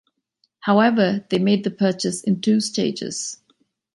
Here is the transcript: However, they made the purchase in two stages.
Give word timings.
However, 0.61 1.27
they 1.29 1.37
made 1.37 1.63
the 1.63 1.69
purchase 1.69 2.23
in 2.23 2.41
two 2.41 2.59
stages. 2.59 3.37